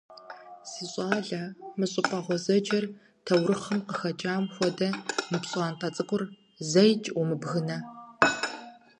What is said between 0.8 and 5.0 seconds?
щӀалэ, мы щӀыпӀэ гъуэзэджэр, таурыхъым къыхэкӀам хуэдэ